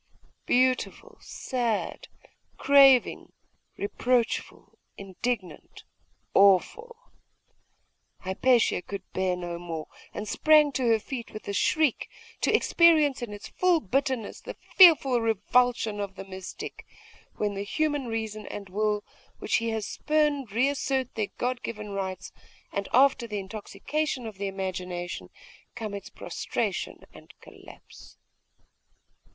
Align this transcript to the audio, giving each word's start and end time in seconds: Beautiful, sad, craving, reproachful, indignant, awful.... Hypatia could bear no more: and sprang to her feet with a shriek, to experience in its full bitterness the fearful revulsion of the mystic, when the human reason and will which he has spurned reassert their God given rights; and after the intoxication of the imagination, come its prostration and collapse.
Beautiful, 0.47 1.19
sad, 1.21 2.07
craving, 2.57 3.33
reproachful, 3.77 4.79
indignant, 4.97 5.83
awful.... 6.33 6.95
Hypatia 8.21 8.81
could 8.81 9.03
bear 9.13 9.35
no 9.35 9.59
more: 9.59 9.85
and 10.11 10.27
sprang 10.27 10.71
to 10.71 10.87
her 10.87 10.97
feet 10.97 11.29
with 11.31 11.47
a 11.47 11.53
shriek, 11.53 12.09
to 12.41 12.51
experience 12.51 13.21
in 13.21 13.31
its 13.31 13.49
full 13.49 13.79
bitterness 13.79 14.41
the 14.41 14.57
fearful 14.75 15.21
revulsion 15.21 15.99
of 15.99 16.15
the 16.15 16.25
mystic, 16.25 16.83
when 17.35 17.53
the 17.53 17.61
human 17.61 18.07
reason 18.07 18.47
and 18.47 18.69
will 18.69 19.03
which 19.37 19.57
he 19.57 19.69
has 19.69 19.85
spurned 19.85 20.51
reassert 20.51 21.13
their 21.13 21.29
God 21.37 21.61
given 21.61 21.91
rights; 21.91 22.31
and 22.71 22.89
after 22.91 23.27
the 23.27 23.37
intoxication 23.37 24.25
of 24.25 24.39
the 24.39 24.47
imagination, 24.47 25.29
come 25.75 25.93
its 25.93 26.09
prostration 26.09 27.03
and 27.13 27.35
collapse. 27.39 28.17